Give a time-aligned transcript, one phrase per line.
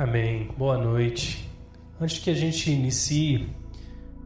[0.00, 0.48] Amém.
[0.56, 1.46] Boa noite.
[2.00, 3.50] Antes que a gente inicie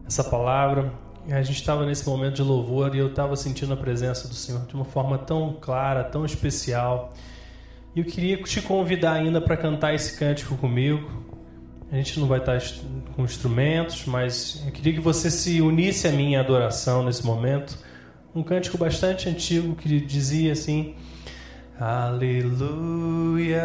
[0.06, 0.92] essa palavra,
[1.28, 4.64] a gente estava nesse momento de louvor e eu estava sentindo a presença do Senhor
[4.66, 7.12] de uma forma tão clara, tão especial.
[7.92, 11.10] E eu queria te convidar ainda para cantar esse cântico comigo.
[11.90, 12.56] A gente não vai estar
[13.16, 17.76] com instrumentos, mas eu queria que você se unisse à minha adoração nesse momento.
[18.32, 20.94] Um cântico bastante antigo que dizia assim:
[21.80, 23.64] Aleluia,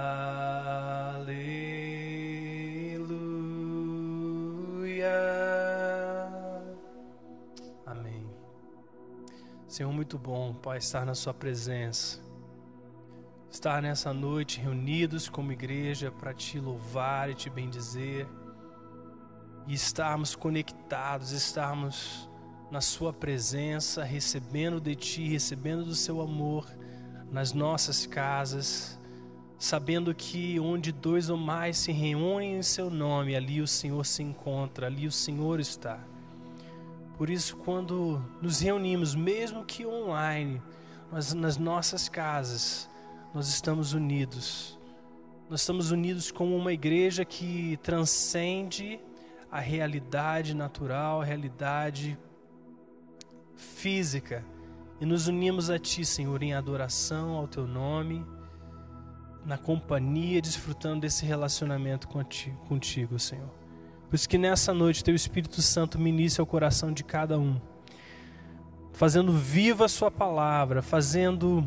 [7.86, 8.28] Amém.
[9.68, 12.20] Senhor, muito bom, Pai, estar na Sua presença.
[13.48, 18.26] Estar nessa noite reunidos como igreja para te louvar e te bendizer.
[19.66, 22.28] E estarmos conectados, estarmos
[22.70, 26.66] na Sua presença, recebendo de Ti, recebendo do Seu amor
[27.30, 28.98] nas nossas casas,
[29.58, 34.22] sabendo que onde dois ou mais se reúnem em Seu nome, ali o Senhor se
[34.22, 35.98] encontra, ali o Senhor está.
[37.16, 40.60] Por isso, quando nos reunimos, mesmo que online,
[41.10, 42.90] nós, nas nossas casas,
[43.32, 44.78] nós estamos unidos.
[45.48, 48.98] Nós estamos unidos como uma igreja que transcende
[49.54, 52.18] a realidade natural, a realidade
[53.54, 54.44] física.
[55.00, 58.26] E nos unimos a Ti, Senhor, em adoração ao Teu nome,
[59.46, 63.48] na companhia, desfrutando desse relacionamento contigo, contigo, Senhor.
[64.10, 67.60] Por isso que nessa noite Teu Espírito Santo ministre ao coração de cada um,
[68.92, 71.64] fazendo viva a Sua palavra, fazendo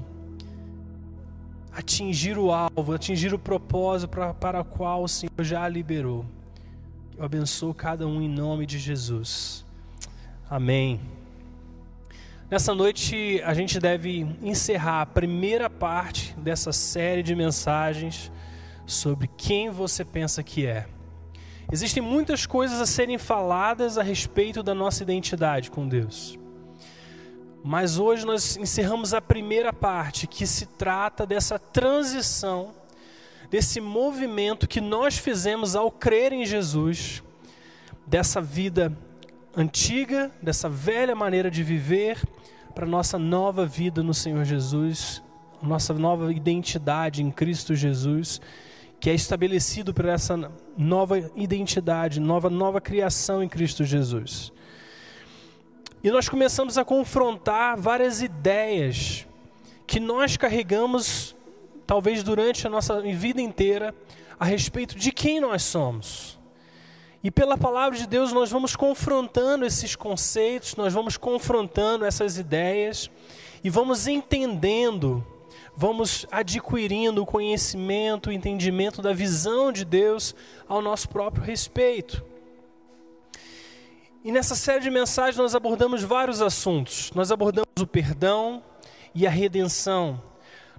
[1.71, 6.25] atingir o alvo, atingir o propósito para, para o qual o Senhor já a liberou.
[7.17, 9.65] Eu abençoo cada um em nome de Jesus.
[10.47, 11.01] Amém.
[12.47, 18.31] Nessa noite a gente deve encerrar a primeira parte dessa série de mensagens
[18.85, 20.85] sobre quem você pensa que é.
[21.71, 26.37] Existem muitas coisas a serem faladas a respeito da nossa identidade com Deus.
[27.63, 32.75] Mas hoje nós encerramos a primeira parte, que se trata dessa transição,
[33.49, 37.23] desse movimento que nós fizemos ao crer em Jesus,
[38.05, 38.95] dessa vida
[39.55, 42.21] antiga, dessa velha maneira de viver,
[42.75, 45.23] para nossa nova vida no Senhor Jesus,
[45.61, 48.39] nossa nova identidade em Cristo Jesus,
[48.99, 54.51] que é estabelecido por essa nova identidade, nova nova criação em Cristo Jesus.
[56.03, 59.27] E nós começamos a confrontar várias ideias
[59.87, 61.35] que nós carregamos,
[61.87, 63.95] talvez durante a nossa vida inteira,
[64.37, 66.37] a respeito de quem nós somos.
[67.23, 73.09] E pela palavra de Deus nós vamos confrontando esses conceitos, nós vamos confrontando essas ideias
[73.63, 75.25] e vamos entendendo,
[75.75, 80.35] vamos adquirindo o conhecimento, o entendimento da visão de Deus
[80.67, 82.23] ao nosso próprio respeito.
[84.23, 87.11] E nessa série de mensagens nós abordamos vários assuntos.
[87.15, 88.61] Nós abordamos o perdão
[89.15, 90.21] e a redenção.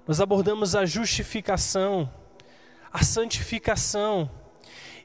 [0.09, 2.11] Nós abordamos a justificação,
[2.91, 4.27] a santificação.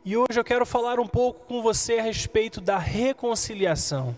[0.02, 4.16] E hoje eu quero falar um pouco com você a respeito da reconciliação.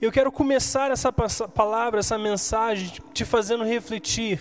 [0.00, 4.40] Eu quero começar essa palavra, essa mensagem, te fazendo refletir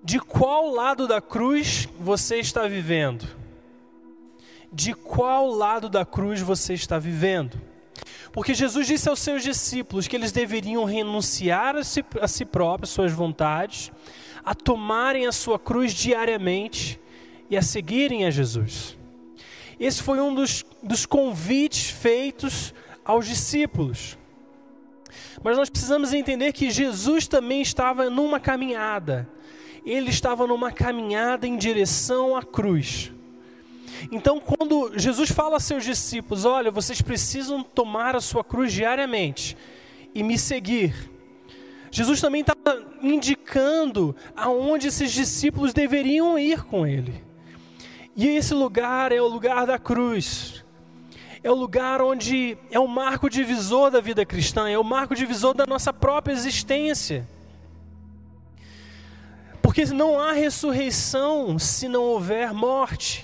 [0.00, 3.26] de qual lado da cruz você está vivendo.
[4.72, 7.60] De qual lado da cruz você está vivendo.
[8.32, 12.90] Porque Jesus disse aos seus discípulos que eles deveriam renunciar a si, a si próprios,
[12.90, 13.92] suas vontades,
[14.44, 17.00] a tomarem a sua cruz diariamente
[17.48, 18.98] e a seguirem a Jesus.
[19.78, 22.74] Esse foi um dos, dos convites feitos
[23.04, 24.18] aos discípulos.
[25.42, 29.28] Mas nós precisamos entender que Jesus também estava numa caminhada.
[29.84, 33.12] Ele estava numa caminhada em direção à cruz.
[34.10, 39.56] Então, quando Jesus fala a seus discípulos: Olha, vocês precisam tomar a sua cruz diariamente
[40.14, 41.10] e me seguir.
[41.90, 47.22] Jesus também estava indicando aonde esses discípulos deveriam ir com ele.
[48.16, 50.64] E esse lugar é o lugar da cruz
[51.44, 55.52] é o lugar onde é o marco divisor da vida cristã, é o marco divisor
[55.52, 57.28] da nossa própria existência.
[59.60, 63.23] Porque não há ressurreição se não houver morte.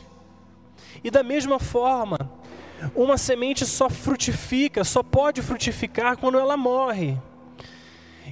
[1.03, 2.31] E da mesma forma,
[2.95, 7.17] uma semente só frutifica, só pode frutificar quando ela morre.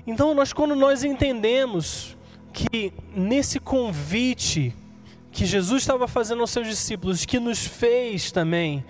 [0.07, 2.17] Então, nós quando nós entendemos
[2.53, 4.75] que nesse convite
[5.31, 8.85] que Jesus estava fazendo aos seus discípulos, que nos fez também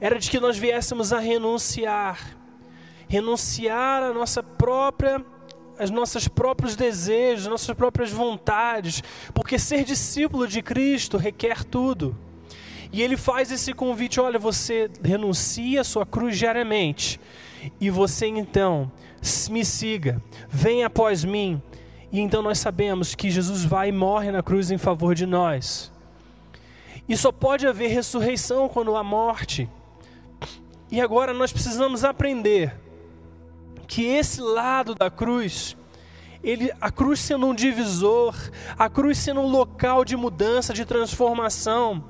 [0.00, 2.36] era de que nós viéssemos a renunciar,
[3.08, 5.24] renunciar a nossa própria
[5.78, 9.02] as nossos próprios desejos, nossas próprias vontades,
[9.34, 12.16] porque ser discípulo de Cristo requer tudo.
[12.92, 17.18] E ele faz esse convite: olha, você renuncia a sua cruz diariamente,
[17.80, 18.90] e você então
[19.50, 21.62] me siga, venha após mim.
[22.10, 25.90] E então nós sabemos que Jesus vai e morre na cruz em favor de nós.
[27.08, 29.68] E só pode haver ressurreição quando há morte.
[30.90, 32.74] E agora nós precisamos aprender
[33.86, 35.76] que esse lado da cruz,
[36.44, 38.34] ele, a cruz sendo um divisor,
[38.78, 42.04] a cruz sendo um local de mudança, de transformação,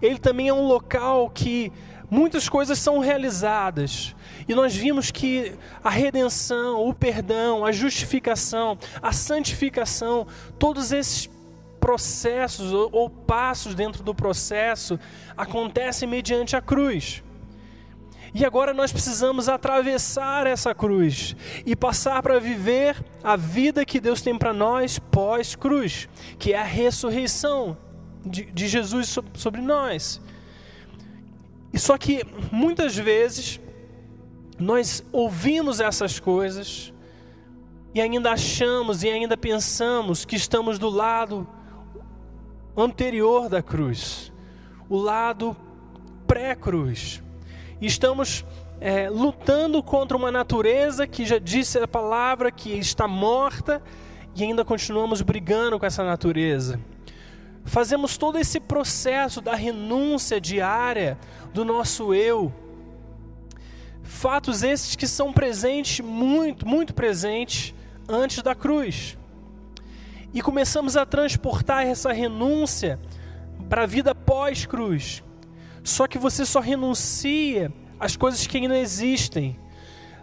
[0.00, 1.72] ele também é um local que
[2.10, 4.14] muitas coisas são realizadas.
[4.48, 5.52] E nós vimos que
[5.82, 10.26] a redenção, o perdão, a justificação, a santificação,
[10.58, 11.30] todos esses
[11.78, 14.98] processos ou, ou passos dentro do processo
[15.36, 17.22] acontecem mediante a cruz.
[18.32, 21.34] E agora nós precisamos atravessar essa cruz
[21.66, 26.08] e passar para viver a vida que Deus tem para nós pós-cruz,
[26.38, 27.76] que é a ressurreição
[28.24, 30.20] de, de Jesus sobre nós.
[31.72, 33.60] E só que muitas vezes
[34.58, 36.92] nós ouvimos essas coisas
[37.94, 41.46] e ainda achamos e ainda pensamos que estamos do lado
[42.76, 44.32] anterior da cruz,
[44.88, 45.56] o lado
[46.26, 47.22] pré-cruz.
[47.80, 48.44] Estamos
[48.80, 53.82] é, lutando contra uma natureza que já disse a palavra que está morta
[54.36, 56.80] e ainda continuamos brigando com essa natureza.
[57.64, 61.18] Fazemos todo esse processo da renúncia diária
[61.52, 62.52] do nosso eu.
[64.02, 67.74] Fatos esses que são presentes, muito, muito presentes,
[68.08, 69.16] antes da cruz.
[70.32, 72.98] E começamos a transportar essa renúncia
[73.68, 75.22] para a vida pós-cruz.
[75.82, 79.58] Só que você só renuncia às coisas que ainda existem.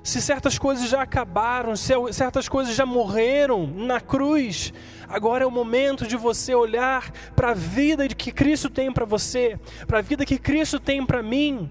[0.07, 4.71] Se certas coisas já acabaram, se certas coisas já morreram na cruz,
[5.05, 9.59] agora é o momento de você olhar para a vida que Cristo tem para você,
[9.85, 11.69] para a vida que Cristo tem para mim,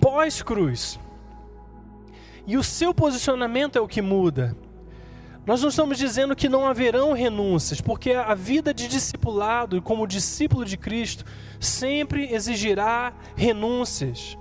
[0.00, 0.96] pós-cruz.
[2.46, 4.56] E o seu posicionamento é o que muda.
[5.44, 10.64] Nós não estamos dizendo que não haverão renúncias, porque a vida de discipulado, como discípulo
[10.64, 11.24] de Cristo,
[11.58, 14.38] sempre exigirá renúncias.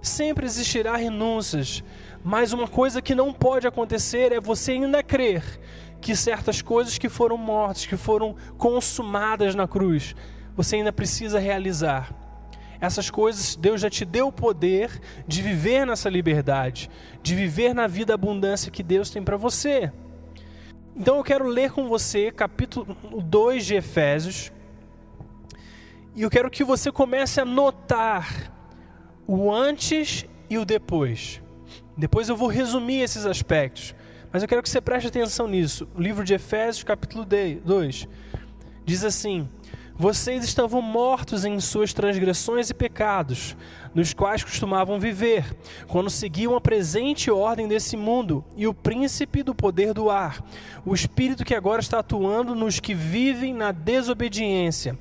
[0.00, 1.82] Sempre existirá renúncias.
[2.28, 5.42] Mas uma coisa que não pode acontecer é você ainda crer
[5.98, 10.14] que certas coisas que foram mortas, que foram consumadas na cruz,
[10.54, 12.12] você ainda precisa realizar.
[12.82, 16.90] Essas coisas Deus já te deu o poder de viver nessa liberdade,
[17.22, 19.90] de viver na vida abundância que Deus tem para você.
[20.94, 22.94] Então eu quero ler com você capítulo
[23.24, 24.52] 2 de Efésios.
[26.14, 28.52] E eu quero que você comece a notar
[29.26, 31.40] o antes e o depois.
[31.98, 33.92] Depois eu vou resumir esses aspectos.
[34.32, 35.88] Mas eu quero que você preste atenção nisso.
[35.96, 38.08] O livro de Efésios, capítulo 2,
[38.84, 39.48] diz assim:
[39.96, 43.56] Vocês estavam mortos em suas transgressões e pecados,
[43.92, 45.44] nos quais costumavam viver,
[45.88, 50.40] quando seguiam a presente ordem desse mundo e o príncipe do poder do ar,
[50.86, 54.96] o espírito que agora está atuando nos que vivem na desobediência.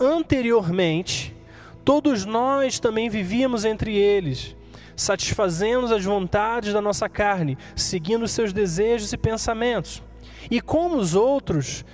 [0.00, 1.36] Anteriormente,
[1.84, 4.56] todos nós também vivíamos entre eles
[4.98, 10.02] satisfazendo as vontades da nossa carne, seguindo seus desejos e pensamentos.
[10.50, 11.84] E como os outros,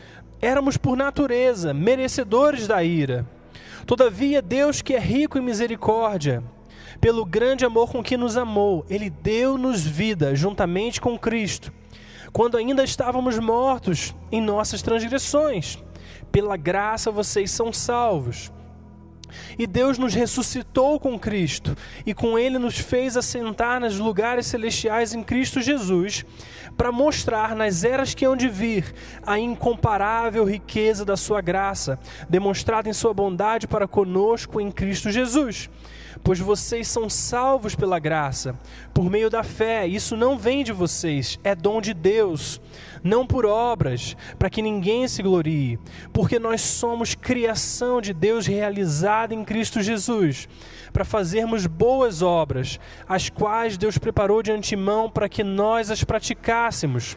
[0.41, 3.27] éramos por natureza merecedores da ira.
[3.87, 6.43] Todavia, Deus, que é rico em misericórdia,
[6.99, 11.71] pelo grande amor com que nos amou, Ele deu-nos vida juntamente com Cristo,
[12.33, 15.79] quando ainda estávamos mortos em nossas transgressões.
[16.33, 18.51] Pela graça vocês são salvos.
[19.59, 21.77] E Deus nos ressuscitou com Cristo.
[22.05, 26.25] E com Ele nos fez assentar nos lugares celestiais em Cristo Jesus,
[26.77, 28.93] para mostrar nas eras que hão de vir
[29.27, 31.99] a incomparável riqueza da Sua graça,
[32.29, 35.71] demonstrada em Sua bondade para conosco em Cristo Jesus.
[36.23, 38.59] Pois vocês são salvos pela graça,
[38.95, 39.87] por meio da fé.
[39.87, 42.61] Isso não vem de vocês, é dom de Deus,
[43.05, 45.79] não por obras, para que ninguém se glorie,
[46.13, 50.49] porque nós somos criação de Deus realizada em Cristo Jesus,
[50.91, 57.17] para fazermos boas obras, as quais Deus preparou de antemão para que nós as praticássemos.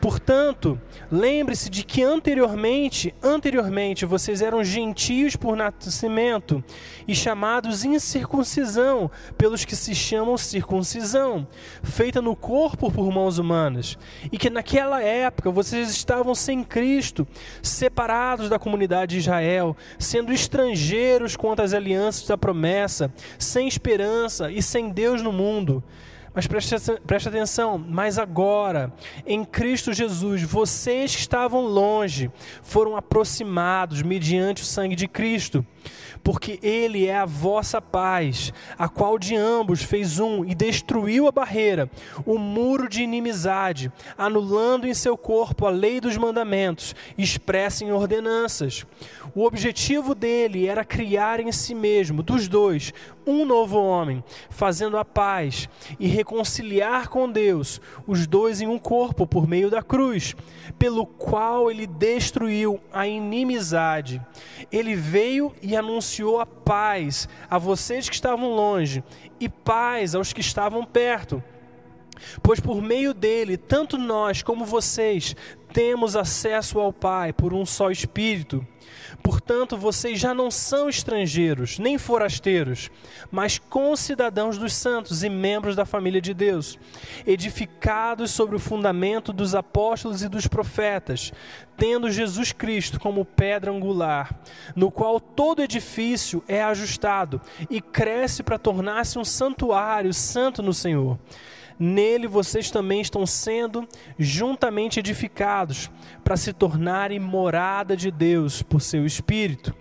[0.00, 6.62] Portanto, lembre-se de que anteriormente, anteriormente vocês eram gentios por nascimento
[7.08, 11.46] e chamados incircuncisão pelos que se chamam circuncisão,
[11.82, 13.98] feita no corpo por mãos humanas,
[14.30, 17.26] e que naquela época vocês estavam sem Cristo,
[17.62, 24.62] separados da comunidade de Israel, sendo estrangeiros contra as alianças da promessa, sem esperança e
[24.62, 25.82] sem Deus no mundo.
[26.34, 26.74] Mas preste,
[27.06, 28.92] preste atenção, mas agora,
[29.24, 32.28] em Cristo Jesus, vocês que estavam longe
[32.60, 35.64] foram aproximados mediante o sangue de Cristo
[36.22, 41.32] porque Ele é a vossa paz, a qual de ambos fez um e destruiu a
[41.32, 41.90] barreira,
[42.24, 48.86] o muro de inimizade, anulando em seu corpo a lei dos mandamentos, expressa em ordenanças.
[49.34, 52.92] O objetivo dele era criar em si mesmo, dos dois,
[53.26, 59.26] um novo homem, fazendo a paz e reconciliar com Deus os dois em um corpo
[59.26, 60.34] por meio da cruz,
[60.78, 64.20] pelo qual ele destruiu a inimizade.
[64.70, 69.02] Ele veio e anunciou a paz a vocês que estavam longe
[69.40, 71.42] e paz aos que estavam perto.
[72.42, 75.34] Pois por meio dele, tanto nós como vocês
[75.74, 78.64] temos acesso ao Pai por um só Espírito.
[79.22, 82.90] Portanto, vocês já não são estrangeiros, nem forasteiros,
[83.30, 86.78] mas concidadãos dos santos e membros da família de Deus,
[87.26, 91.32] edificados sobre o fundamento dos apóstolos e dos profetas,
[91.76, 94.38] tendo Jesus Cristo como pedra angular,
[94.76, 101.18] no qual todo edifício é ajustado e cresce para tornar-se um santuário santo no Senhor.
[101.78, 103.88] Nele vocês também estão sendo
[104.18, 105.90] juntamente edificados
[106.22, 109.74] para se tornarem morada de Deus por seu Espírito.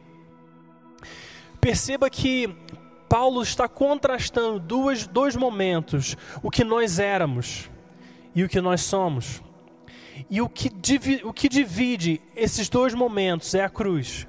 [1.61, 2.55] Perceba que
[3.07, 7.69] Paulo está contrastando duas, dois momentos: o que nós éramos
[8.33, 9.41] e o que nós somos.
[10.29, 10.71] E o que,
[11.23, 14.27] o que divide esses dois momentos é a cruz,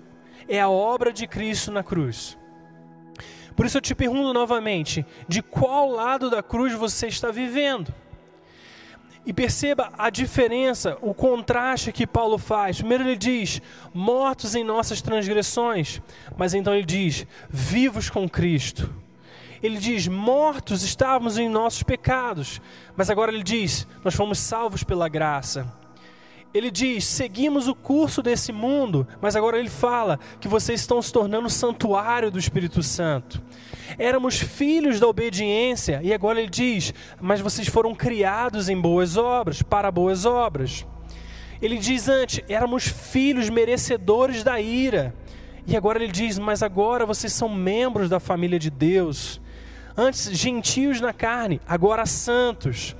[0.48, 2.38] é a obra de Cristo na cruz.
[3.56, 7.92] Por isso eu te pergunto novamente: de qual lado da cruz você está vivendo?
[9.26, 12.78] E perceba a diferença, o contraste que Paulo faz.
[12.78, 13.60] Primeiro ele diz:
[13.92, 16.00] mortos em nossas transgressões,
[16.36, 18.92] mas então ele diz: vivos com Cristo.
[19.62, 22.60] Ele diz: mortos estávamos em nossos pecados,
[22.96, 25.83] mas agora ele diz: nós fomos salvos pela graça
[26.54, 31.12] ele diz: seguimos o curso desse mundo, mas agora ele fala que vocês estão se
[31.12, 33.42] tornando santuário do Espírito Santo.
[33.98, 39.62] Éramos filhos da obediência, e agora ele diz: mas vocês foram criados em boas obras,
[39.62, 40.86] para boas obras.
[41.60, 45.12] Ele diz antes: éramos filhos merecedores da ira,
[45.66, 49.40] e agora ele diz: mas agora vocês são membros da família de Deus.
[49.96, 52.94] Antes gentios na carne, agora santos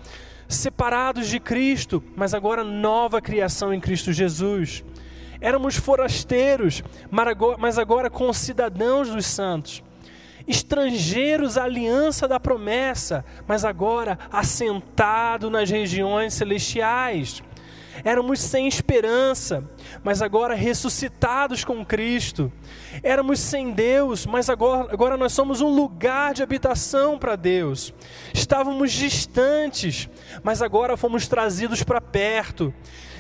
[0.49, 4.85] separados de Cristo, mas agora nova criação em Cristo Jesus.
[5.41, 6.83] Éramos forasteiros,
[7.59, 9.83] mas agora concidadãos dos santos.
[10.47, 17.43] Estrangeiros à aliança da promessa, mas agora assentado nas regiões celestiais.
[18.03, 19.63] Éramos sem esperança,
[20.03, 22.51] mas agora ressuscitados com Cristo.
[23.03, 27.93] Éramos sem Deus, mas agora, agora nós somos um lugar de habitação para Deus.
[28.33, 30.09] Estávamos distantes,
[30.43, 32.73] mas agora fomos trazidos para perto.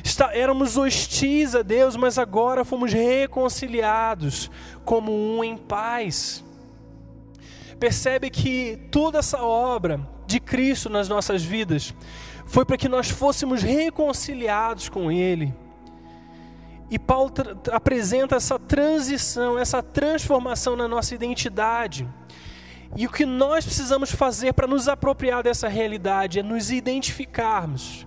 [0.02, 4.50] Está, éramos hostis a Deus, mas agora fomos reconciliados
[4.84, 6.44] como um em paz.
[7.78, 11.94] Percebe que toda essa obra de Cristo nas nossas vidas
[12.46, 15.54] foi para que nós fôssemos reconciliados com Ele.
[16.90, 17.32] E Paulo
[17.72, 22.06] apresenta essa transição, essa transformação na nossa identidade.
[22.96, 28.06] E o que nós precisamos fazer para nos apropriar dessa realidade é nos identificarmos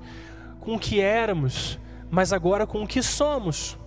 [0.59, 1.77] com o que éramos,
[2.09, 3.77] mas agora com o que somos.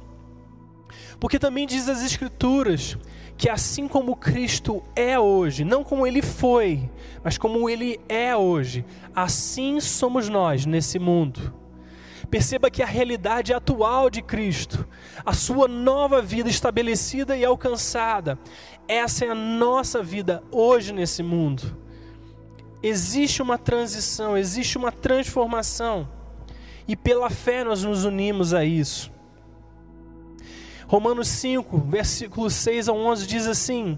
[1.19, 2.99] Porque também diz as Escrituras
[3.41, 6.91] que assim como Cristo é hoje, não como ele foi,
[7.25, 8.85] mas como ele é hoje,
[9.17, 11.55] assim somos nós nesse mundo.
[12.31, 14.87] Perceba que a realidade atual de Cristo,
[15.25, 18.39] a sua nova vida estabelecida e alcançada,
[18.87, 21.79] essa é a nossa vida hoje nesse mundo.
[22.83, 26.07] Existe uma transição, existe uma transformação,
[26.87, 29.11] e pela fé nós nos unimos a isso.
[30.91, 33.97] Romanos 5, versículos 6 a 11 diz assim: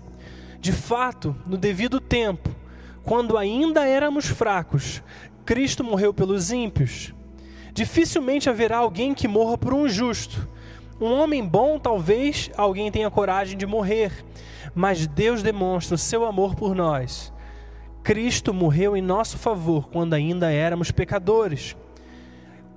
[0.60, 2.50] De fato, no devido tempo,
[3.02, 5.02] quando ainda éramos fracos,
[5.46, 7.14] Cristo morreu pelos ímpios.
[7.72, 10.46] Dificilmente haverá alguém que morra por um justo.
[11.00, 14.12] Um homem bom, talvez alguém tenha coragem de morrer,
[14.74, 17.32] mas Deus demonstra o seu amor por nós.
[18.02, 21.74] Cristo morreu em nosso favor quando ainda éramos pecadores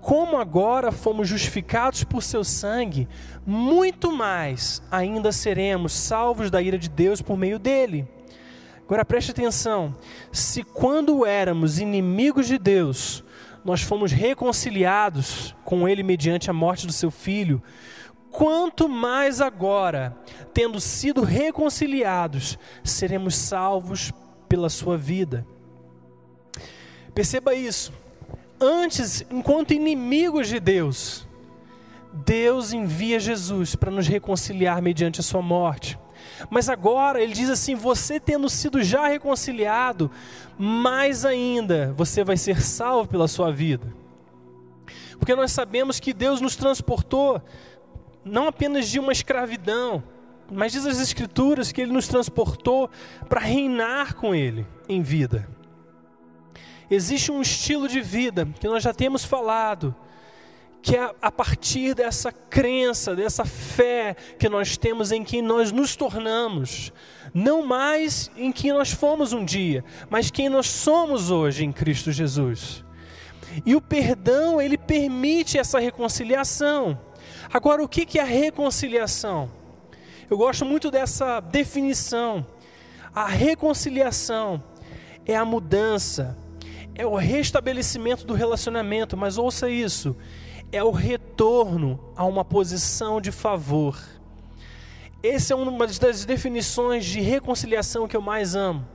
[0.05, 3.09] como agora fomos justificados por seu sangue,
[3.43, 8.07] muito mais ainda seremos salvos da ira de Deus por meio dele.
[8.83, 9.95] Agora preste atenção:
[10.31, 13.23] se quando éramos inimigos de Deus,
[13.63, 17.63] nós fomos reconciliados com ele mediante a morte do seu filho,
[18.29, 20.15] quanto mais agora,
[20.53, 24.13] tendo sido reconciliados, seremos salvos
[24.47, 25.47] pela sua vida.
[27.11, 28.04] Perceba isso
[28.65, 31.27] antes, enquanto inimigos de Deus,
[32.11, 35.97] Deus envia Jesus para nos reconciliar mediante a sua morte.
[36.49, 40.09] Mas agora ele diz assim: você tendo sido já reconciliado,
[40.57, 43.93] mais ainda você vai ser salvo pela sua vida.
[45.17, 47.41] Porque nós sabemos que Deus nos transportou
[48.23, 50.03] não apenas de uma escravidão,
[50.51, 52.89] mas diz as Escrituras que Ele nos transportou
[53.29, 55.47] para reinar com Ele em vida.
[56.89, 59.95] Existe um estilo de vida que nós já temos falado,
[60.81, 65.95] que é a partir dessa crença, dessa fé que nós temos em quem nós nos
[65.95, 66.93] tornamos,
[67.33, 72.11] não mais em quem nós fomos um dia, mas quem nós somos hoje em Cristo
[72.11, 72.85] Jesus.
[73.65, 76.99] E o perdão, ele permite essa reconciliação.
[77.51, 79.49] Agora, o que é a reconciliação?
[80.29, 82.45] Eu gosto muito dessa definição.
[83.13, 84.63] A reconciliação
[85.25, 86.37] é a mudança
[86.95, 90.15] é o restabelecimento do relacionamento, mas ouça isso,
[90.71, 94.01] é o retorno a uma posição de favor.
[95.21, 98.87] Essa é uma das definições de reconciliação que eu mais amo,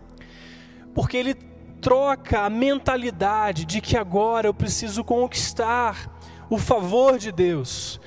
[0.94, 1.34] porque ele
[1.80, 7.99] troca a mentalidade de que agora eu preciso conquistar o favor de Deus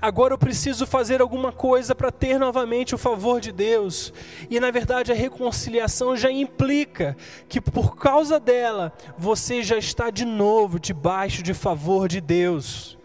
[0.00, 4.12] agora eu preciso fazer alguma coisa para ter novamente o favor de Deus.
[4.48, 7.16] E na verdade a reconciliação já implica
[7.48, 12.96] que por causa dela você já está de novo debaixo de favor de Deus.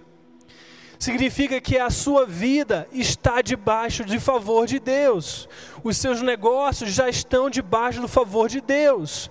[0.99, 5.49] Significa que a sua vida está debaixo de favor de Deus.
[5.83, 9.29] Os seus negócios já estão debaixo do favor de Deus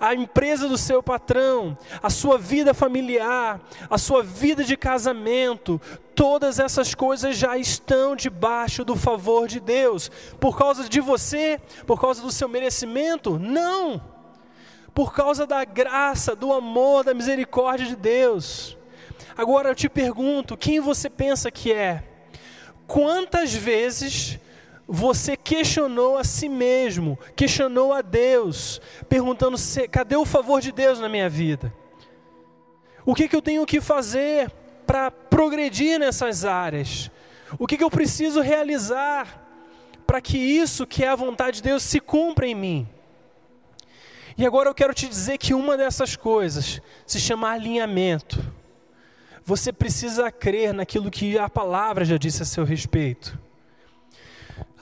[0.00, 5.80] a empresa do seu patrão, a sua vida familiar, a sua vida de casamento,
[6.14, 10.10] todas essas coisas já estão debaixo do favor de Deus.
[10.40, 13.38] Por causa de você, por causa do seu merecimento?
[13.38, 14.02] Não.
[14.94, 18.76] Por causa da graça, do amor, da misericórdia de Deus.
[19.36, 22.04] Agora eu te pergunto: quem você pensa que é?
[22.86, 24.38] Quantas vezes
[24.86, 29.56] você questionou a si mesmo, questionou a Deus, perguntando:
[29.90, 31.74] cadê o favor de Deus na minha vida?
[33.04, 34.50] O que, que eu tenho que fazer
[34.86, 37.10] para progredir nessas áreas?
[37.58, 39.42] O que, que eu preciso realizar
[40.06, 42.88] para que isso que é a vontade de Deus se cumpra em mim?
[44.36, 48.44] E agora eu quero te dizer que uma dessas coisas se chama alinhamento.
[49.44, 53.38] Você precisa crer naquilo que a palavra já disse a seu respeito.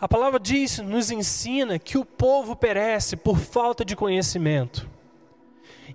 [0.01, 4.88] A palavra diz, nos ensina que o povo perece por falta de conhecimento.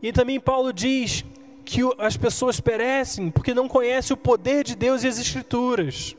[0.01, 1.25] E também Paulo diz
[1.67, 6.15] que as pessoas perecem porque não conhecem o poder de Deus e as Escrituras.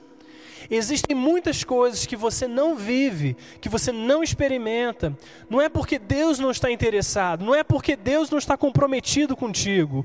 [0.71, 5.17] Existem muitas coisas que você não vive, que você não experimenta.
[5.49, 10.05] Não é porque Deus não está interessado, não é porque Deus não está comprometido contigo,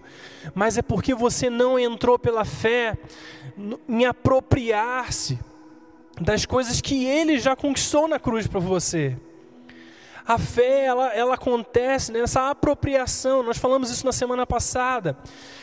[0.55, 2.97] mas é porque você não entrou pela fé
[3.89, 5.37] em apropriar-se
[6.21, 9.17] das coisas que Ele já conquistou na cruz para você.
[10.25, 13.43] A fé, ela, ela acontece nessa apropriação.
[13.43, 15.17] Nós falamos isso na semana passada.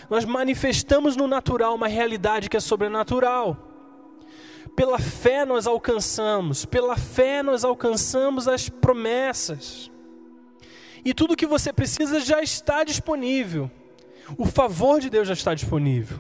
[0.08, 3.56] Nós manifestamos no natural uma realidade que é sobrenatural.
[4.76, 9.90] Pela fé nós alcançamos, pela fé nós alcançamos as promessas.
[11.04, 13.70] E tudo que você precisa já está disponível.
[14.36, 16.18] O favor de Deus já está disponível.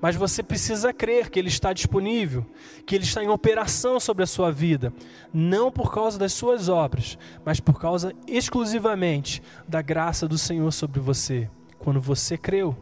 [0.00, 2.44] Mas você precisa crer que Ele está disponível,
[2.86, 4.92] que Ele está em operação sobre a sua vida,
[5.32, 11.00] não por causa das suas obras, mas por causa exclusivamente da graça do Senhor sobre
[11.00, 12.76] você, quando você creu.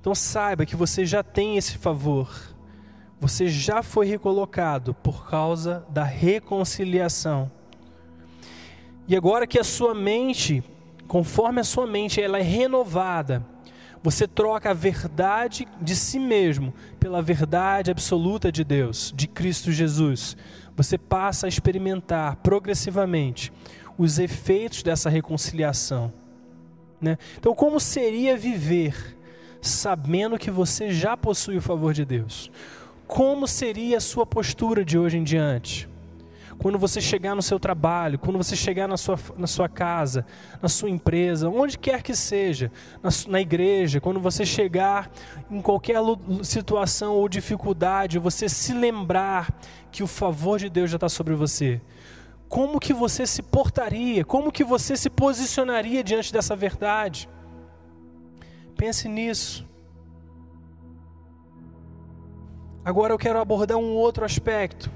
[0.00, 2.30] Então saiba que você já tem esse favor.
[3.20, 7.50] Você já foi recolocado por causa da reconciliação.
[9.06, 10.62] E agora que a sua mente,
[11.06, 13.44] conforme a sua mente ela é renovada,
[14.02, 20.36] você troca a verdade de si mesmo pela verdade absoluta de Deus, de Cristo Jesus.
[20.74, 23.52] Você passa a experimentar progressivamente
[23.98, 26.12] os efeitos dessa reconciliação.
[27.00, 27.18] Né?
[27.38, 29.16] Então, como seria viver
[29.60, 32.50] sabendo que você já possui o favor de Deus?
[33.06, 35.89] Como seria a sua postura de hoje em diante?
[36.60, 40.26] Quando você chegar no seu trabalho, quando você chegar na sua, na sua casa,
[40.60, 42.70] na sua empresa, onde quer que seja,
[43.02, 45.10] na, na igreja, quando você chegar
[45.50, 45.96] em qualquer
[46.42, 49.52] situação ou dificuldade, você se lembrar
[49.90, 51.80] que o favor de Deus já está sobre você
[52.50, 57.28] como que você se portaria, como que você se posicionaria diante dessa verdade.
[58.76, 59.64] Pense nisso.
[62.84, 64.90] Agora eu quero abordar um outro aspecto,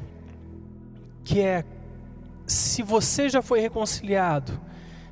[1.25, 1.65] que é
[2.47, 4.61] se você já foi reconciliado,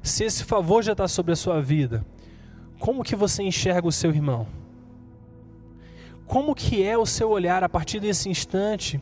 [0.02, 2.04] se esse favor já está sobre a sua vida,
[2.78, 4.46] como que você enxerga o seu irmão?
[6.26, 9.00] Como que é o seu olhar a partir desse instante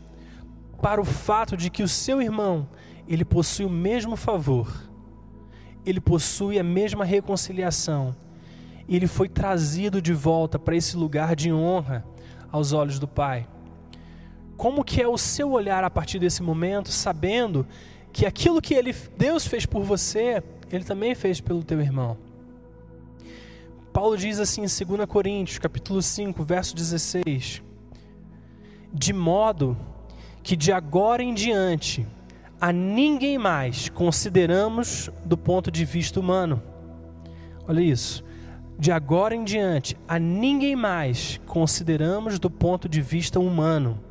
[0.81, 2.69] para o fato de que o seu irmão,
[3.09, 4.73] ele possui o mesmo favor,
[5.85, 8.15] ele possui a mesma reconciliação,
[8.89, 12.05] ele foi trazido de volta para esse lugar de honra
[12.51, 13.47] aos olhos do Pai?
[14.61, 17.67] Como que é o seu olhar a partir desse momento, sabendo
[18.13, 22.19] que aquilo que ele, Deus fez por você, ele também fez pelo teu irmão.
[23.91, 27.63] Paulo diz assim em 2 Coríntios, capítulo 5, verso 16:
[28.93, 29.79] De modo
[30.43, 32.07] que de agora em diante
[32.61, 36.63] a ninguém mais consideramos do ponto de vista humano.
[37.67, 38.23] Olha isso.
[38.79, 44.10] De agora em diante a ninguém mais consideramos do ponto de vista humano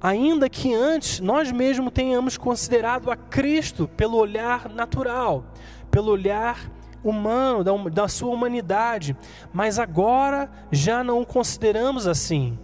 [0.00, 5.44] ainda que antes nós mesmos tenhamos considerado a Cristo pelo olhar natural,
[5.90, 6.70] pelo olhar
[7.04, 9.16] humano, da, da sua humanidade,
[9.52, 12.58] mas agora já não o consideramos assim.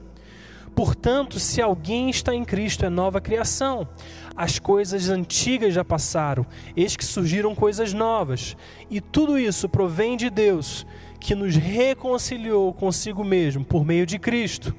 [0.74, 3.88] Portanto, se alguém está em Cristo, é nova criação.
[4.36, 6.44] As coisas antigas já passaram,
[6.76, 8.54] eis que surgiram coisas novas.
[8.90, 10.86] E tudo isso provém de Deus,
[11.18, 14.74] que nos reconciliou consigo mesmo por meio de Cristo.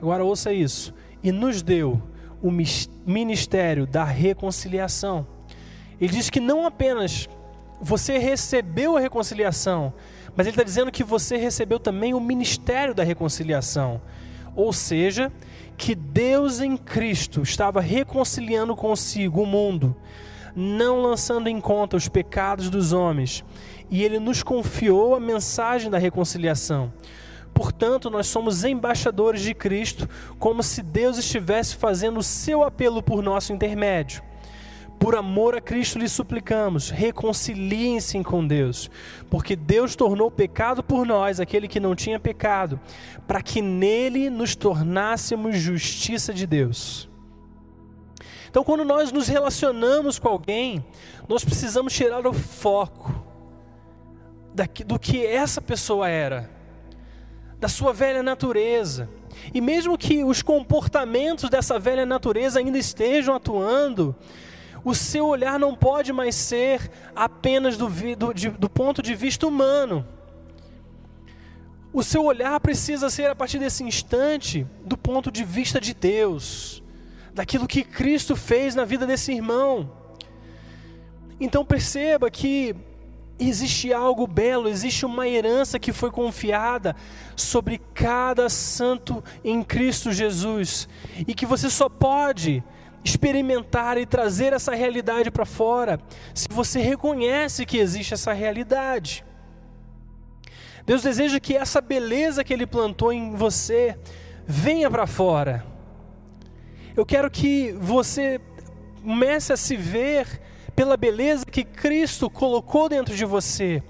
[0.00, 2.02] Agora ouça isso e nos deu
[2.42, 2.50] o
[3.06, 5.26] ministério da reconciliação.
[6.00, 7.28] Ele diz que não apenas
[7.80, 9.92] você recebeu a reconciliação,
[10.36, 14.00] mas ele está dizendo que você recebeu também o ministério da reconciliação.
[14.54, 15.32] Ou seja,
[15.76, 19.96] que Deus em Cristo estava reconciliando consigo o mundo,
[20.54, 23.44] não lançando em conta os pecados dos homens,
[23.88, 26.92] e ele nos confiou a mensagem da reconciliação.
[27.54, 30.08] Portanto, nós somos embaixadores de Cristo,
[30.38, 34.22] como se Deus estivesse fazendo o seu apelo por nosso intermédio.
[34.98, 38.90] Por amor a Cristo lhe suplicamos, reconciliem-se com Deus,
[39.30, 42.80] porque Deus tornou pecado por nós aquele que não tinha pecado,
[43.26, 47.08] para que nele nos tornássemos justiça de Deus.
[48.50, 50.84] Então, quando nós nos relacionamos com alguém,
[51.28, 53.24] nós precisamos tirar o foco
[54.84, 56.57] do que essa pessoa era
[57.58, 59.08] da sua velha natureza.
[59.52, 64.14] E mesmo que os comportamentos dessa velha natureza ainda estejam atuando,
[64.84, 69.46] o seu olhar não pode mais ser apenas do, do, de, do ponto de vista
[69.46, 70.06] humano.
[71.92, 76.82] O seu olhar precisa ser, a partir desse instante, do ponto de vista de Deus,
[77.32, 79.90] daquilo que Cristo fez na vida desse irmão.
[81.40, 82.74] Então perceba que
[83.38, 86.96] existe algo belo, existe uma herança que foi confiada
[87.36, 90.88] sobre cada santo em Cristo Jesus
[91.26, 92.62] e que você só pode
[93.04, 96.00] experimentar e trazer essa realidade para fora
[96.34, 99.24] se você reconhece que existe essa realidade.
[100.84, 103.98] Deus deseja que essa beleza que Ele plantou em você
[104.46, 105.64] venha para fora.
[106.96, 108.40] Eu quero que você
[109.02, 110.40] comece a se ver
[110.78, 113.82] pela beleza que Cristo colocou dentro de você,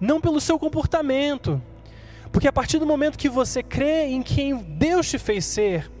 [0.00, 1.60] não pelo seu comportamento.
[2.32, 5.92] Porque a partir do momento que você crê em quem Deus te fez ser,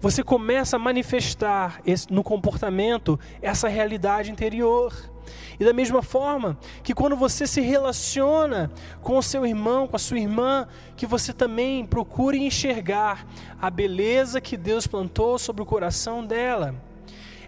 [0.00, 4.94] você começa a manifestar no comportamento essa realidade interior.
[5.58, 8.70] E da mesma forma que quando você se relaciona
[9.02, 13.26] com o seu irmão, com a sua irmã, que você também procure enxergar
[13.60, 16.93] a beleza que Deus plantou sobre o coração dela.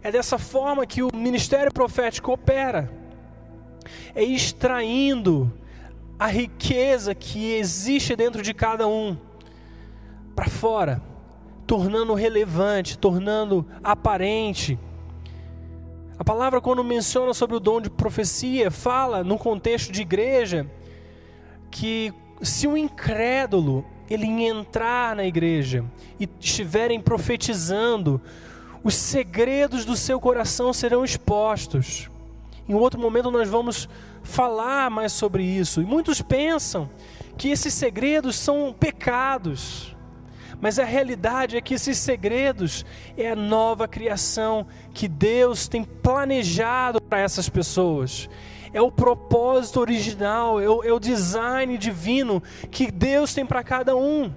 [0.07, 2.89] É dessa forma que o ministério profético opera.
[4.15, 5.53] É extraindo
[6.17, 9.17] a riqueza que existe dentro de cada um
[10.33, 11.03] para fora,
[11.67, 14.79] tornando relevante, tornando aparente.
[16.17, 20.71] A palavra, quando menciona sobre o dom de profecia, fala no contexto de igreja
[21.69, 25.85] que se um incrédulo ele entrar na igreja
[26.21, 28.21] e estiverem profetizando,
[28.87, 32.09] os segredos do seu coração serão expostos.
[32.69, 33.89] Em outro momento nós vamos
[34.23, 35.83] falar mais sobre isso.
[35.83, 36.89] E muitos pensam
[37.37, 39.93] que esses segredos são pecados.
[40.61, 47.03] Mas a realidade é que esses segredos é a nova criação que Deus tem planejado
[47.03, 48.31] para essas pessoas.
[48.73, 53.97] É o propósito original, é o, é o design divino que Deus tem para cada
[53.97, 54.33] um.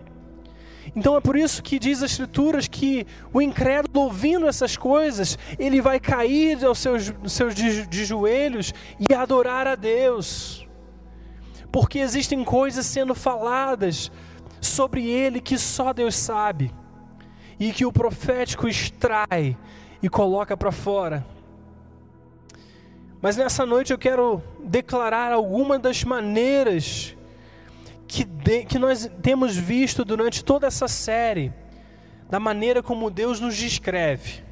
[1.00, 5.80] Então é por isso que diz as Escrituras que o incrédulo, ouvindo essas coisas, ele
[5.80, 10.68] vai cair aos seus, seus de, de joelhos e adorar a Deus.
[11.72, 14.12] Porque existem coisas sendo faladas
[14.60, 16.70] sobre ele que só Deus sabe,
[17.58, 19.58] e que o profético extrai
[20.04, 21.26] e coloca para fora.
[23.22, 27.16] Mas nessa noite eu quero declarar algumas das maneiras
[28.10, 31.54] que, de, que nós temos visto durante toda essa série,
[32.28, 34.44] da maneira como Deus nos descreve.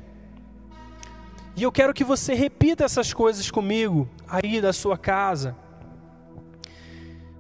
[1.56, 5.56] E eu quero que você repita essas coisas comigo, aí da sua casa.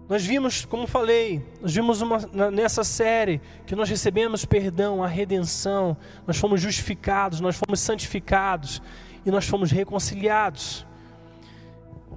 [0.09, 2.17] Nós vimos, como falei, nós vimos uma,
[2.49, 8.81] nessa série que nós recebemos perdão, a redenção, nós fomos justificados, nós fomos santificados
[9.23, 10.83] e nós fomos reconciliados.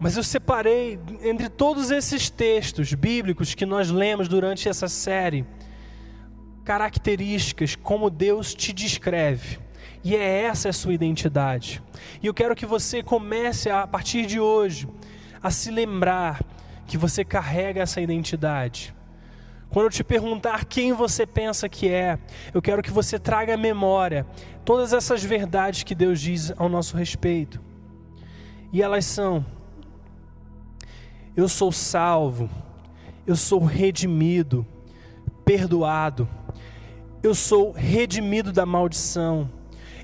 [0.01, 5.45] Mas eu separei entre todos esses textos bíblicos que nós lemos durante essa série
[6.65, 9.59] características como Deus te descreve.
[10.03, 11.83] E é essa a sua identidade.
[12.23, 14.89] E eu quero que você comece a, partir de hoje
[15.43, 16.41] a se lembrar
[16.87, 18.95] que você carrega essa identidade.
[19.69, 22.19] Quando eu te perguntar quem você pensa que é,
[22.55, 24.27] eu quero que você traga à memória
[24.65, 27.61] todas essas verdades que Deus diz ao nosso respeito.
[28.73, 29.45] E elas são
[31.37, 32.51] eu sou salvo,
[33.27, 34.67] eu sou redimido,
[35.45, 36.29] perdoado,
[37.23, 39.51] eu sou redimido da maldição,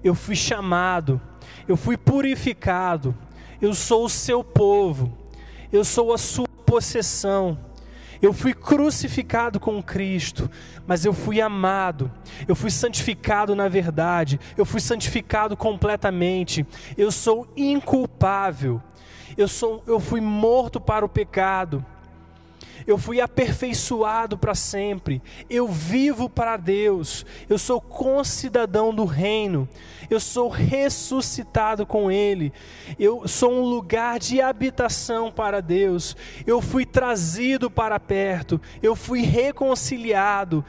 [0.02, 1.20] eu fui chamado,
[1.66, 3.16] eu fui purificado,
[3.60, 5.16] eu sou o seu povo,
[5.72, 7.58] eu sou a sua possessão.
[8.20, 10.50] Eu fui crucificado com Cristo,
[10.86, 12.10] mas eu fui amado,
[12.48, 18.80] eu fui santificado na verdade, eu fui santificado completamente, eu sou inculpável,
[19.36, 21.84] eu, sou, eu fui morto para o pecado.
[22.86, 25.20] Eu fui aperfeiçoado para sempre.
[25.50, 27.26] Eu vivo para Deus.
[27.48, 29.68] Eu sou concidadão do reino.
[30.08, 32.52] Eu sou ressuscitado com Ele.
[32.98, 36.16] Eu sou um lugar de habitação para Deus.
[36.46, 38.60] Eu fui trazido para perto.
[38.82, 40.64] Eu fui reconciliado.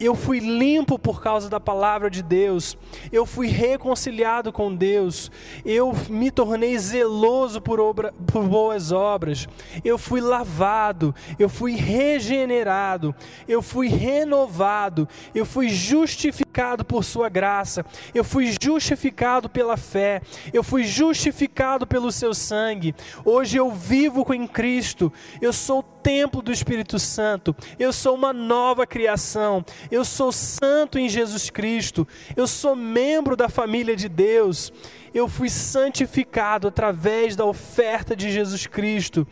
[0.00, 2.76] Eu fui limpo por causa da palavra de Deus.
[3.12, 5.30] Eu fui reconciliado com Deus.
[5.64, 9.46] Eu me tornei zeloso por, obra, por boas obras.
[9.84, 11.14] Eu fui lavado.
[11.38, 13.14] Eu fui regenerado.
[13.46, 15.08] Eu fui renovado.
[15.34, 16.43] Eu fui justificado
[16.84, 17.84] por Sua graça.
[18.14, 20.20] Eu fui justificado pela fé.
[20.52, 22.94] Eu fui justificado pelo Seu sangue.
[23.24, 25.12] Hoje eu vivo em Cristo.
[25.40, 27.56] Eu sou templo do Espírito Santo.
[27.78, 29.64] Eu sou uma nova criação.
[29.90, 32.06] Eu sou santo em Jesus Cristo.
[32.36, 34.72] Eu sou membro da família de Deus.
[35.14, 39.24] Eu fui santificado através da oferta de Jesus Cristo.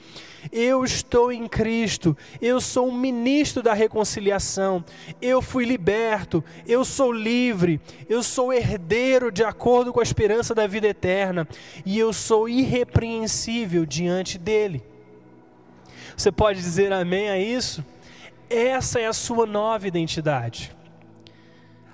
[0.53, 2.17] Eu estou em Cristo.
[2.41, 4.85] Eu sou um ministro da reconciliação.
[5.21, 6.43] Eu fui liberto.
[6.69, 7.81] Eu sou livre.
[8.09, 11.49] Eu sou herdeiro de acordo com a esperança da vida eterna.
[11.85, 14.85] E eu sou irrepreensível diante dele.
[16.17, 17.85] Você pode dizer amém a isso?
[18.49, 20.73] Essa é a sua nova identidade.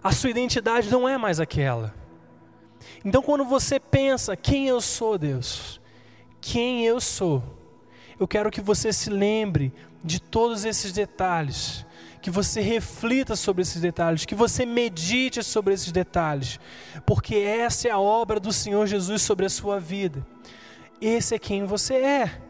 [0.05, 1.98] A sua identidade não é mais aquela.
[3.05, 5.81] Então, quando você pensa, quem eu sou, Deus?
[6.41, 7.43] Quem eu sou?
[8.19, 11.85] Eu quero que você se lembre de todos esses detalhes,
[12.21, 16.59] que você reflita sobre esses detalhes, que você medite sobre esses detalhes,
[17.07, 20.27] porque essa é a obra do Senhor Jesus sobre a sua vida.
[21.01, 22.41] Esse é quem você é.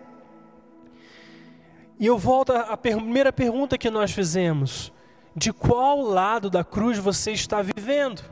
[1.98, 4.92] E eu volto à primeira pergunta que nós fizemos:
[5.34, 8.22] de qual lado da cruz você está vivendo?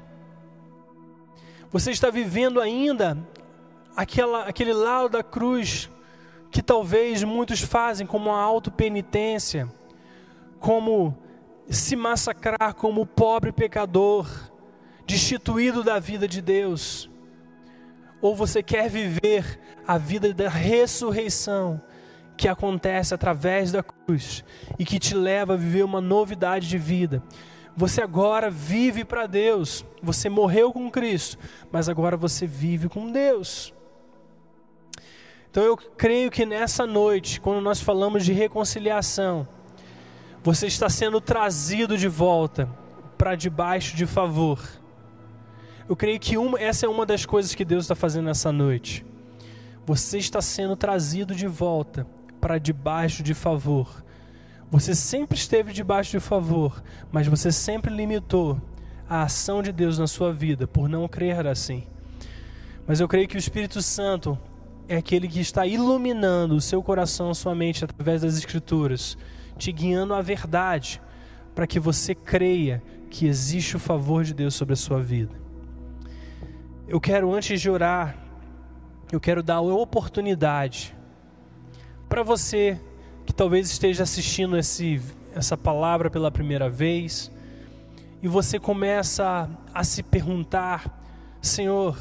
[1.71, 3.19] Você está vivendo ainda
[3.97, 5.91] aquela, aquele lado da cruz
[6.51, 9.69] que talvez muitos fazem como a autopenitência,
[10.61, 11.17] como
[11.69, 14.29] se massacrar como pobre pecador,
[15.07, 17.11] destituído da vida de Deus?
[18.21, 21.81] Ou você quer viver a vida da ressurreição,
[22.37, 24.45] que acontece através da cruz
[24.79, 27.23] e que te leva a viver uma novidade de vida.
[27.77, 29.85] Você agora vive para Deus.
[30.03, 31.39] Você morreu com Cristo,
[31.71, 33.75] mas agora você vive com Deus.
[35.51, 39.47] Então eu creio que nessa noite, quando nós falamos de reconciliação,
[40.43, 42.69] você está sendo trazido de volta
[43.19, 44.61] para debaixo de favor.
[45.89, 49.05] Eu creio que uma, essa é uma das coisas que Deus está fazendo nessa noite.
[49.85, 52.07] Você está sendo trazido de volta
[52.41, 54.05] para debaixo de favor.
[54.71, 58.61] Você sempre esteve debaixo de favor, mas você sempre limitou
[59.09, 61.85] a ação de Deus na sua vida por não crer assim.
[62.87, 64.39] Mas eu creio que o Espírito Santo
[64.89, 69.17] é aquele que está iluminando o seu coração, a sua mente através das Escrituras,
[69.57, 71.01] te guiando à verdade,
[71.55, 75.35] para que você creia que existe o favor de Deus sobre a sua vida.
[76.89, 78.17] Eu quero, antes de orar,
[79.11, 80.95] eu quero dar a oportunidade
[82.09, 82.81] para você
[83.27, 85.03] que talvez esteja assistindo esse,
[85.35, 87.31] essa palavra pela primeira vez
[88.23, 91.99] e você começa a, a se perguntar: Senhor,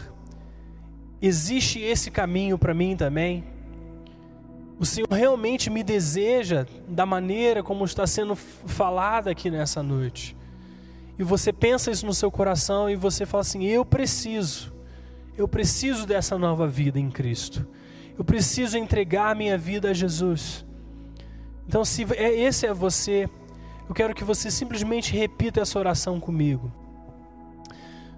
[1.22, 3.44] existe esse caminho para mim também?
[4.80, 10.36] O Senhor realmente me deseja da maneira como está sendo falada aqui nessa noite.
[11.18, 14.74] E você pensa isso no seu coração e você fala assim: eu preciso,
[15.38, 17.68] eu preciso dessa nova vida em Cristo.
[18.18, 20.66] Eu preciso entregar minha vida a Jesus.
[21.68, 23.30] Então, se é, esse é você,
[23.88, 26.72] eu quero que você simplesmente repita essa oração comigo.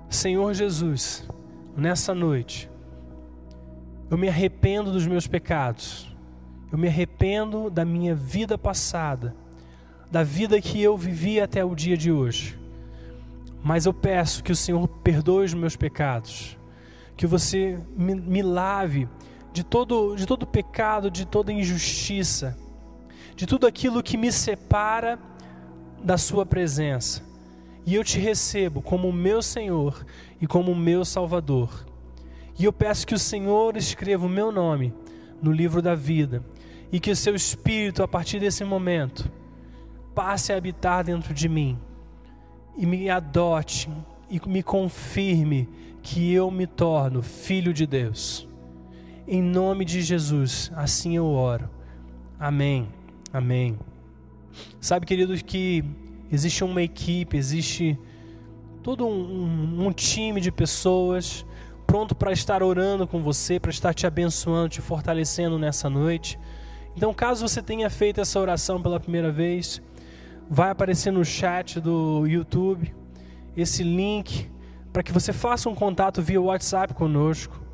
[0.09, 1.27] Senhor Jesus,
[1.75, 2.69] nessa noite,
[4.09, 6.15] eu me arrependo dos meus pecados,
[6.71, 9.35] eu me arrependo da minha vida passada,
[10.09, 12.57] da vida que eu vivi até o dia de hoje.
[13.63, 16.57] Mas eu peço que o Senhor perdoe os meus pecados,
[17.17, 19.09] que você me, me lave
[19.51, 22.57] de todo, de todo pecado, de toda injustiça,
[23.37, 25.19] de tudo aquilo que me separa
[26.03, 27.21] da Sua presença.
[27.85, 30.03] E eu te recebo como meu Senhor
[30.41, 31.85] e como meu Salvador.
[32.57, 34.91] E eu peço que o Senhor escreva o meu nome
[35.39, 36.43] no livro da vida
[36.91, 39.31] e que o seu Espírito, a partir desse momento,
[40.15, 41.77] passe a habitar dentro de mim
[42.75, 43.87] e me adote
[44.31, 45.69] e me confirme
[46.01, 48.47] que eu me torno filho de Deus.
[49.27, 51.69] Em nome de Jesus, assim eu oro.
[52.39, 52.87] Amém.
[53.37, 53.77] Amém.
[54.81, 55.85] Sabe, queridos, que
[56.31, 57.95] existe uma equipe, existe
[58.81, 61.45] todo um, um, um time de pessoas
[61.85, 66.39] pronto para estar orando com você, para estar te abençoando, te fortalecendo nessa noite.
[66.95, 69.83] Então, caso você tenha feito essa oração pela primeira vez,
[70.49, 72.91] vai aparecer no chat do YouTube
[73.55, 74.49] esse link
[74.91, 77.66] para que você faça um contato via WhatsApp conosco.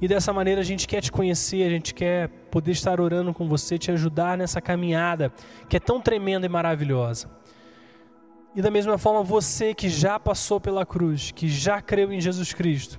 [0.00, 3.48] E dessa maneira a gente quer te conhecer, a gente quer poder estar orando com
[3.48, 5.32] você, te ajudar nessa caminhada
[5.68, 7.30] que é tão tremenda e maravilhosa.
[8.54, 12.52] E da mesma forma, você que já passou pela cruz, que já creu em Jesus
[12.52, 12.98] Cristo,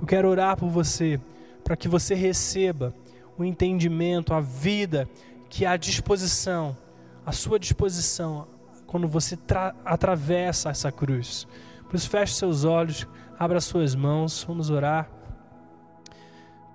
[0.00, 1.20] eu quero orar por você,
[1.62, 2.94] para que você receba
[3.36, 5.08] o entendimento, a vida
[5.48, 6.76] que há à disposição,
[7.24, 8.48] à sua disposição,
[8.86, 9.38] quando você
[9.84, 11.46] atravessa essa cruz.
[11.88, 13.06] Por isso, feche seus olhos,
[13.38, 15.17] abra suas mãos, vamos orar.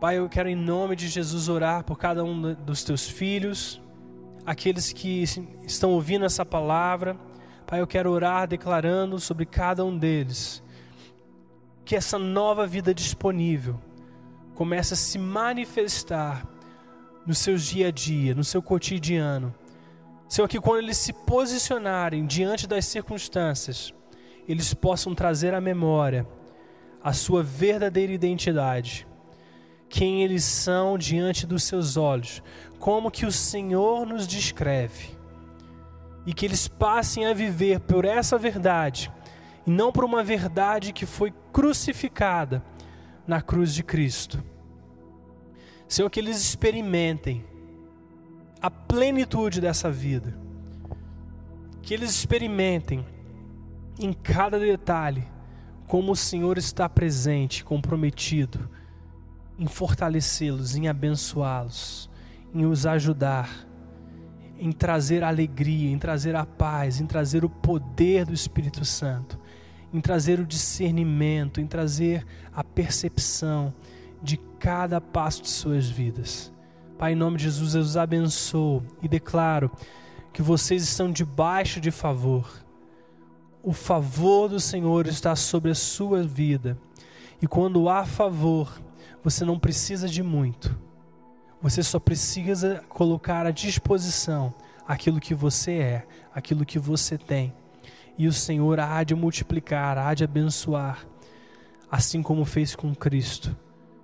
[0.04, 3.82] Pai, eu quero em nome de Jesus orar por cada um dos teus filhos,
[4.46, 5.24] aqueles que
[5.63, 7.18] estão ouvindo essa palavra.
[7.66, 10.62] Pai, eu quero orar declarando sobre cada um deles
[11.86, 13.80] que essa nova vida disponível
[14.54, 16.45] comece a se manifestar
[17.26, 19.56] nos seus dia a dia, no seu cotidiano.
[20.28, 23.93] Senhor, que quando eles se posicionarem diante das circunstâncias,
[24.49, 26.28] eles possam trazer à memória
[27.01, 29.08] a sua verdadeira identidade
[29.94, 32.41] quem eles são diante dos seus olhos,
[32.80, 35.16] como que o Senhor nos descreve.
[36.26, 39.12] E que eles passem a viver por essa verdade,
[39.68, 42.64] e não por uma verdade que foi crucificada
[43.28, 44.44] na cruz de Cristo.
[45.88, 47.46] Senhor, que eles experimentem
[48.60, 50.36] a plenitude dessa vida.
[51.84, 53.06] Que eles experimentem
[54.00, 55.28] em cada detalhe
[55.86, 58.68] como o Senhor está presente, comprometido
[59.58, 62.10] em fortalecê-los, em abençoá-los,
[62.54, 63.68] em os ajudar,
[64.58, 69.39] em trazer alegria, em trazer a paz, em trazer o poder do Espírito Santo,
[69.93, 73.74] em trazer o discernimento, em trazer a percepção
[74.22, 76.51] de cada passo de suas vidas.
[76.97, 79.70] Pai, em nome de Jesus, eu os abençoo e declaro
[80.32, 82.49] que vocês estão debaixo de favor.
[83.62, 86.78] O favor do Senhor está sobre a sua vida.
[87.41, 88.82] E quando há favor,
[89.24, 90.78] você não precisa de muito.
[91.61, 94.53] Você só precisa colocar à disposição
[94.86, 97.53] aquilo que você é, aquilo que você tem.
[98.17, 101.07] E o Senhor há de multiplicar, há de abençoar,
[101.89, 103.55] assim como fez com Cristo,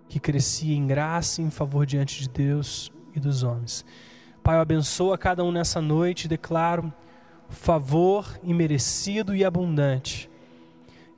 [0.08, 3.84] que crescia em graça e em favor diante de Deus e dos homens.
[4.42, 6.94] Pai, eu abençoo a cada um nessa noite, declaro
[7.50, 10.30] favor imerecido e abundante,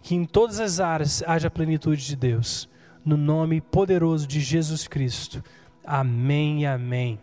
[0.02, 2.71] que em todas as áreas haja plenitude de Deus
[3.06, 5.43] no nome poderoso de Jesus Cristo.
[5.86, 7.20] Amém e amém.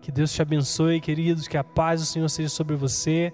[0.00, 3.32] Que Deus te abençoe, queridos, que a paz do Senhor seja sobre você,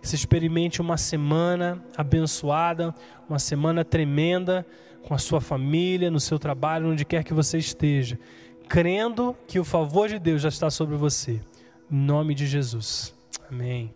[0.00, 2.94] que você experimente uma semana abençoada,
[3.28, 4.66] uma semana tremenda
[5.06, 8.18] com a sua família, no seu trabalho, onde quer que você esteja,
[8.68, 11.40] crendo que o favor de Deus já está sobre você.
[11.90, 13.14] Em nome de Jesus.
[13.50, 13.92] Amém.